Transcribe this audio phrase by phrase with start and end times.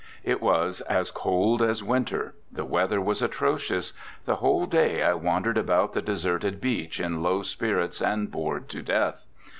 [0.23, 2.33] It was as cold as winter.
[2.51, 3.93] The weather was atrocious.
[4.25, 8.81] The whole day I wandered about the deserted beach in low spirits and bored to
[8.81, 9.23] death.